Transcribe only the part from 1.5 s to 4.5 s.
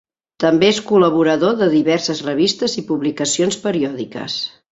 de diverses revistes i publicacions periòdiques.